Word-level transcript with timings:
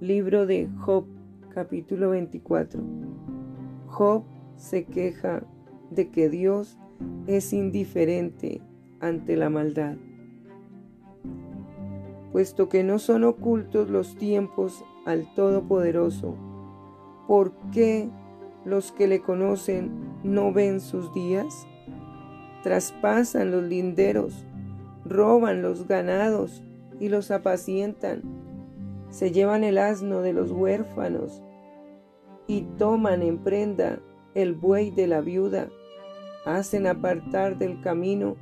Libro 0.00 0.46
de 0.46 0.66
Job, 0.78 1.04
capítulo 1.52 2.08
24. 2.08 2.80
Job 3.86 4.24
se 4.56 4.86
queja 4.86 5.42
de 5.90 6.08
que 6.08 6.30
Dios 6.30 6.78
es 7.26 7.52
indiferente 7.52 8.62
ante 9.00 9.36
la 9.36 9.50
maldad. 9.50 9.96
Puesto 12.32 12.70
que 12.70 12.82
no 12.82 12.98
son 12.98 13.24
ocultos 13.24 13.90
los 13.90 14.16
tiempos 14.16 14.82
al 15.04 15.34
Todopoderoso, 15.34 16.34
¿por 17.28 17.52
qué 17.70 18.08
los 18.64 18.92
que 18.92 19.06
le 19.06 19.20
conocen 19.20 19.90
no 20.24 20.50
ven 20.50 20.80
sus 20.80 21.12
días? 21.12 21.66
Traspasan 22.62 23.50
los 23.50 23.64
linderos, 23.64 24.46
roban 25.04 25.60
los 25.60 25.86
ganados 25.86 26.64
y 26.98 27.10
los 27.10 27.30
apacientan. 27.30 28.39
Se 29.10 29.32
llevan 29.32 29.64
el 29.64 29.78
asno 29.78 30.22
de 30.22 30.32
los 30.32 30.50
huérfanos 30.52 31.42
y 32.46 32.62
toman 32.78 33.22
en 33.22 33.38
prenda 33.38 34.00
el 34.34 34.54
buey 34.54 34.90
de 34.90 35.06
la 35.06 35.20
viuda. 35.20 35.68
Hacen 36.46 36.86
apartar 36.86 37.58
del 37.58 37.80
camino 37.80 38.36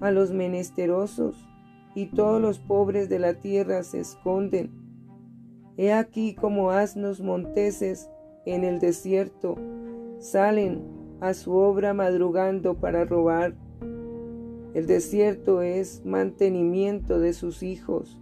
a 0.00 0.10
los 0.10 0.32
menesterosos 0.32 1.48
y 1.94 2.06
todos 2.06 2.40
los 2.40 2.58
pobres 2.58 3.08
de 3.08 3.18
la 3.18 3.34
tierra 3.34 3.82
se 3.82 4.00
esconden. 4.00 4.72
He 5.76 5.92
aquí 5.92 6.34
como 6.34 6.70
asnos 6.70 7.20
monteses 7.20 8.08
en 8.46 8.64
el 8.64 8.80
desierto 8.80 9.56
salen 10.18 10.82
a 11.20 11.34
su 11.34 11.54
obra 11.54 11.94
madrugando 11.94 12.74
para 12.74 13.04
robar. 13.04 13.54
El 14.74 14.86
desierto 14.86 15.62
es 15.62 16.04
mantenimiento 16.04 17.20
de 17.20 17.32
sus 17.32 17.62
hijos. 17.62 18.20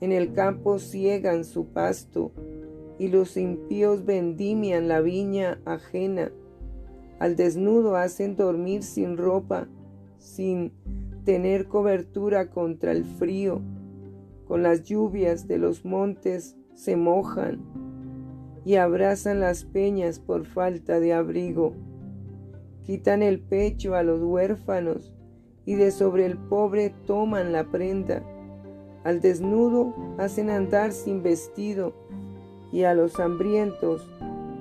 En 0.00 0.12
el 0.12 0.32
campo 0.32 0.78
ciegan 0.78 1.44
su 1.44 1.66
pasto 1.66 2.32
y 2.98 3.08
los 3.08 3.36
impíos 3.36 4.04
vendimian 4.04 4.88
la 4.88 5.00
viña 5.00 5.60
ajena. 5.64 6.30
Al 7.18 7.36
desnudo 7.36 7.96
hacen 7.96 8.36
dormir 8.36 8.82
sin 8.82 9.16
ropa, 9.16 9.68
sin 10.18 10.72
tener 11.24 11.66
cobertura 11.66 12.50
contra 12.50 12.92
el 12.92 13.04
frío. 13.04 13.60
Con 14.46 14.62
las 14.62 14.84
lluvias 14.84 15.48
de 15.48 15.58
los 15.58 15.84
montes 15.84 16.56
se 16.74 16.96
mojan 16.96 17.60
y 18.64 18.76
abrazan 18.76 19.40
las 19.40 19.64
peñas 19.64 20.18
por 20.18 20.44
falta 20.44 21.00
de 21.00 21.14
abrigo. 21.14 21.72
Quitan 22.84 23.22
el 23.22 23.40
pecho 23.40 23.94
a 23.94 24.02
los 24.02 24.22
huérfanos 24.22 25.14
y 25.64 25.74
de 25.74 25.90
sobre 25.90 26.26
el 26.26 26.36
pobre 26.36 26.94
toman 27.06 27.52
la 27.52 27.70
prenda. 27.70 28.22
Al 29.06 29.20
desnudo 29.20 29.94
hacen 30.18 30.50
andar 30.50 30.90
sin 30.92 31.22
vestido, 31.22 31.94
y 32.72 32.82
a 32.82 32.94
los 32.94 33.20
hambrientos 33.20 34.10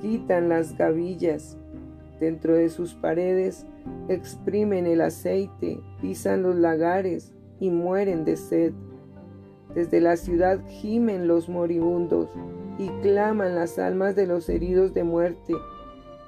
quitan 0.02 0.50
las 0.50 0.78
gavillas. 0.78 1.58
Dentro 2.20 2.54
de 2.54 2.70
sus 2.70 2.94
paredes 2.94 3.66
exprimen 4.08 4.86
el 4.86 5.02
aceite, 5.02 5.80
pisan 6.00 6.44
los 6.44 6.56
lagares 6.56 7.34
y 7.60 7.72
mueren 7.72 8.24
de 8.24 8.38
sed. 8.38 8.74
Desde 9.74 10.00
la 10.00 10.16
ciudad 10.16 10.60
gimen 10.70 11.28
los 11.28 11.50
moribundos 11.50 12.30
y 12.78 12.90
claman 13.02 13.56
las 13.56 13.80
almas 13.80 14.16
de 14.16 14.28
los 14.28 14.48
heridos 14.48 14.94
de 14.94 15.04
muerte, 15.04 15.56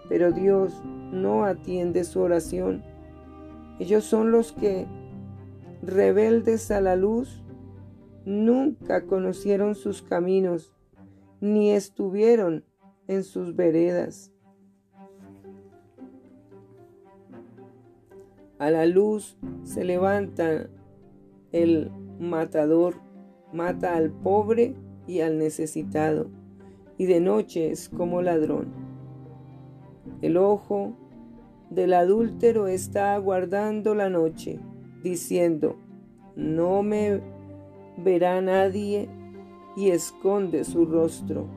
pero 0.09 0.31
Dios 0.31 0.81
no 1.11 1.45
atiende 1.45 2.03
su 2.03 2.19
oración 2.21 2.83
ellos 3.79 4.05
son 4.05 4.31
los 4.31 4.53
que, 4.53 4.87
rebeldes 5.83 6.71
a 6.71 6.81
la 6.81 6.95
luz, 6.95 7.43
nunca 8.27 9.05
conocieron 9.05 9.73
sus 9.73 10.01
caminos, 10.01 10.73
ni 11.39 11.71
estuvieron 11.71 12.65
en 13.07 13.23
sus 13.23 13.55
veredas. 13.55 14.33
A 18.59 18.69
la 18.69 18.85
luz 18.85 19.37
se 19.63 19.85
levanta 19.85 20.69
el 21.53 21.89
matador, 22.19 22.95
mata 23.53 23.95
al 23.95 24.11
pobre 24.11 24.75
y 25.07 25.21
al 25.21 25.37
necesitado, 25.37 26.29
y 26.97 27.05
de 27.05 27.21
noche 27.21 27.71
es 27.71 27.87
como 27.87 28.21
ladrón. 28.21 28.73
El 30.21 30.35
ojo 30.35 30.97
del 31.69 31.93
adúltero 31.93 32.67
está 32.67 33.13
aguardando 33.13 33.95
la 33.95 34.09
noche, 34.09 34.59
diciendo, 35.01 35.77
no 36.35 36.83
me 36.83 37.36
verá 37.97 38.41
nadie 38.41 39.09
y 39.75 39.89
esconde 39.89 40.63
su 40.63 40.85
rostro. 40.85 41.47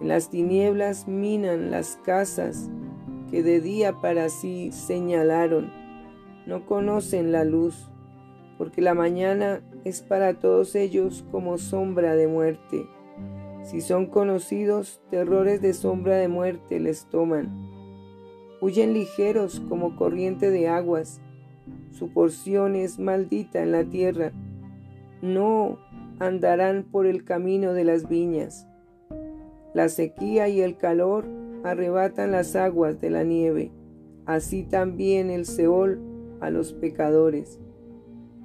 En 0.00 0.08
las 0.08 0.30
tinieblas 0.30 1.06
minan 1.06 1.70
las 1.70 1.96
casas 2.04 2.70
que 3.30 3.42
de 3.42 3.60
día 3.60 4.00
para 4.00 4.28
sí 4.28 4.72
señalaron. 4.72 5.72
No 6.46 6.66
conocen 6.66 7.32
la 7.32 7.44
luz, 7.44 7.90
porque 8.58 8.80
la 8.80 8.94
mañana 8.94 9.62
es 9.84 10.02
para 10.02 10.38
todos 10.38 10.74
ellos 10.74 11.24
como 11.30 11.58
sombra 11.58 12.16
de 12.16 12.26
muerte. 12.26 12.86
Si 13.62 13.80
son 13.80 14.06
conocidos, 14.06 15.02
terrores 15.10 15.60
de 15.60 15.74
sombra 15.74 16.16
de 16.16 16.28
muerte 16.28 16.80
les 16.80 17.04
toman 17.06 17.70
huyen 18.60 18.92
ligeros 18.92 19.60
como 19.68 19.96
corriente 19.96 20.50
de 20.50 20.68
aguas. 20.68 21.20
Su 21.90 22.12
porción 22.12 22.76
es 22.76 22.98
maldita 22.98 23.62
en 23.62 23.72
la 23.72 23.84
tierra. 23.84 24.32
No 25.22 25.78
andarán 26.18 26.84
por 26.84 27.06
el 27.06 27.24
camino 27.24 27.72
de 27.72 27.84
las 27.84 28.08
viñas. 28.08 28.66
La 29.74 29.88
sequía 29.88 30.48
y 30.48 30.60
el 30.60 30.76
calor 30.76 31.26
arrebatan 31.62 32.32
las 32.32 32.56
aguas 32.56 33.00
de 33.00 33.10
la 33.10 33.24
nieve, 33.24 33.70
así 34.26 34.64
también 34.64 35.30
el 35.30 35.44
Seol 35.44 36.00
a 36.40 36.50
los 36.50 36.72
pecadores. 36.72 37.60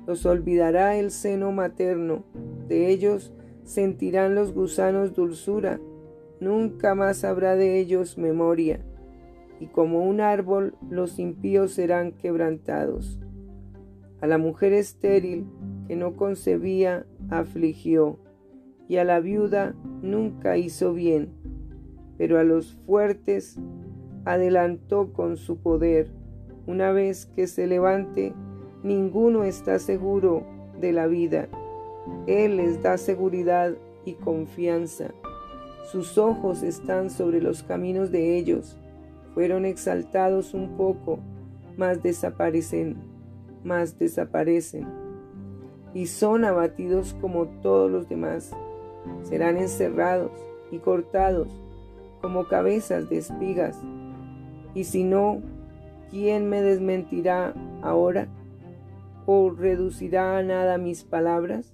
Los 0.05 0.25
olvidará 0.25 0.97
el 0.97 1.11
seno 1.11 1.51
materno, 1.51 2.25
de 2.67 2.89
ellos 2.89 3.33
sentirán 3.63 4.35
los 4.35 4.53
gusanos 4.53 5.13
dulzura, 5.13 5.79
nunca 6.39 6.93
más 6.93 7.23
habrá 7.23 7.55
de 7.55 7.79
ellos 7.79 8.17
memoria 8.17 8.81
y 9.59 9.67
como 9.67 10.03
un 10.05 10.21
árbol 10.21 10.75
los 10.89 11.19
impíos 11.19 11.71
serán 11.71 12.11
quebrantados. 12.11 13.19
A 14.21 14.27
la 14.27 14.37
mujer 14.37 14.73
estéril 14.73 15.45
que 15.87 15.95
no 15.95 16.15
concebía 16.15 17.05
afligió, 17.29 18.19
y 18.87 18.97
a 18.97 19.03
la 19.03 19.19
viuda 19.19 19.75
nunca 20.01 20.57
hizo 20.57 20.93
bien, 20.93 21.29
pero 22.17 22.39
a 22.39 22.43
los 22.43 22.75
fuertes 22.85 23.57
adelantó 24.25 25.11
con 25.13 25.37
su 25.37 25.57
poder. 25.57 26.11
Una 26.67 26.91
vez 26.91 27.25
que 27.25 27.47
se 27.47 27.67
levante, 27.67 28.33
ninguno 28.83 29.43
está 29.43 29.79
seguro 29.79 30.43
de 30.79 30.93
la 30.93 31.07
vida. 31.07 31.47
Él 32.27 32.57
les 32.57 32.81
da 32.81 32.97
seguridad 32.97 33.73
y 34.05 34.13
confianza. 34.13 35.13
Sus 35.91 36.17
ojos 36.17 36.63
están 36.63 37.09
sobre 37.09 37.41
los 37.41 37.63
caminos 37.63 38.11
de 38.11 38.37
ellos 38.37 38.77
fueron 39.35 39.65
exaltados 39.65 40.53
un 40.53 40.77
poco, 40.77 41.19
mas 41.75 42.01
desaparecen, 42.01 42.95
mas 43.65 43.99
desaparecen, 43.99 44.87
y 45.95 46.07
son 46.07 46.43
abatidos 46.43 47.15
como 47.21 47.47
todos 47.63 47.89
los 47.89 48.07
demás. 48.07 48.51
Serán 49.23 49.57
encerrados 49.57 50.31
y 50.69 50.79
cortados 50.79 51.47
como 52.21 52.47
cabezas 52.47 53.09
de 53.09 53.17
espigas. 53.17 53.79
Y 54.75 54.83
si 54.83 55.05
no, 55.05 55.41
¿quién 56.11 56.49
me 56.49 56.61
desmentirá 56.61 57.53
ahora? 57.81 58.27
¿O 59.25 59.49
reducirá 59.49 60.37
a 60.37 60.43
nada 60.43 60.77
mis 60.77 61.05
palabras? 61.05 61.73